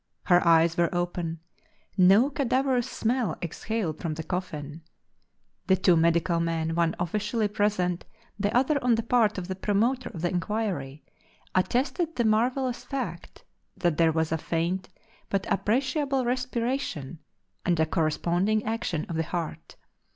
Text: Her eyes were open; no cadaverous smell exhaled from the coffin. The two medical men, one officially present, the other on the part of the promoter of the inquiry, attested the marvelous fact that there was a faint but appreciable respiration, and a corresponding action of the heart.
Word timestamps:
Her 0.23 0.43
eyes 0.47 0.77
were 0.77 0.89
open; 0.95 1.41
no 1.95 2.31
cadaverous 2.31 2.89
smell 2.89 3.37
exhaled 3.39 3.99
from 3.99 4.15
the 4.15 4.23
coffin. 4.23 4.81
The 5.67 5.75
two 5.75 5.95
medical 5.95 6.39
men, 6.39 6.73
one 6.73 6.95
officially 6.99 7.47
present, 7.47 8.03
the 8.39 8.51
other 8.57 8.83
on 8.83 8.95
the 8.95 9.03
part 9.03 9.37
of 9.37 9.47
the 9.47 9.53
promoter 9.53 10.09
of 10.09 10.23
the 10.23 10.31
inquiry, 10.31 11.03
attested 11.53 12.15
the 12.15 12.25
marvelous 12.25 12.83
fact 12.83 13.43
that 13.77 13.97
there 13.97 14.11
was 14.11 14.31
a 14.31 14.39
faint 14.39 14.89
but 15.29 15.45
appreciable 15.51 16.25
respiration, 16.25 17.19
and 17.63 17.79
a 17.79 17.85
corresponding 17.85 18.63
action 18.65 19.05
of 19.07 19.17
the 19.17 19.21
heart. 19.23 19.75